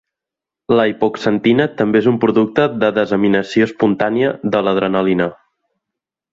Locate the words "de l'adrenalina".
4.57-5.33